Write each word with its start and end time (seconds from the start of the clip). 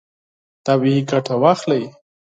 طبیعي 0.65 1.01
ګټه 1.09 1.35
واخلئ. 1.41 1.83